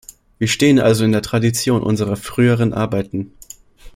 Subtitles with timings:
[0.39, 3.33] Wir stehen also in der Tradition unserer früheren Arbeiten.